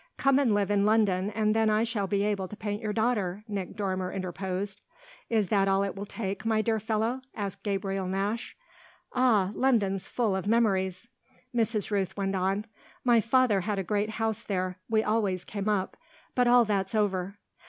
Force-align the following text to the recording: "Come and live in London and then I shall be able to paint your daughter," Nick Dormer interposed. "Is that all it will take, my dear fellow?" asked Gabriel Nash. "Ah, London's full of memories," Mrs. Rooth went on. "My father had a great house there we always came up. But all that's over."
"Come 0.17 0.39
and 0.39 0.51
live 0.55 0.71
in 0.71 0.83
London 0.83 1.29
and 1.29 1.53
then 1.55 1.69
I 1.69 1.83
shall 1.83 2.07
be 2.07 2.23
able 2.23 2.47
to 2.47 2.55
paint 2.55 2.81
your 2.81 2.91
daughter," 2.91 3.43
Nick 3.47 3.75
Dormer 3.75 4.11
interposed. 4.11 4.81
"Is 5.29 5.49
that 5.49 5.67
all 5.67 5.83
it 5.83 5.93
will 5.95 6.07
take, 6.07 6.43
my 6.43 6.63
dear 6.63 6.79
fellow?" 6.79 7.21
asked 7.35 7.61
Gabriel 7.61 8.07
Nash. 8.07 8.57
"Ah, 9.13 9.51
London's 9.53 10.07
full 10.07 10.35
of 10.35 10.47
memories," 10.47 11.07
Mrs. 11.55 11.91
Rooth 11.91 12.17
went 12.17 12.33
on. 12.35 12.65
"My 13.03 13.21
father 13.21 13.61
had 13.61 13.77
a 13.77 13.83
great 13.83 14.09
house 14.09 14.41
there 14.41 14.79
we 14.89 15.03
always 15.03 15.43
came 15.43 15.69
up. 15.69 15.95
But 16.33 16.47
all 16.47 16.65
that's 16.65 16.95
over." 16.95 17.37